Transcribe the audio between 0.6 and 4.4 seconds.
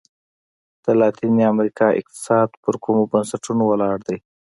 د لاتیني امریکا اقتصاد پر کومو بنسټونو ولاړ دی؟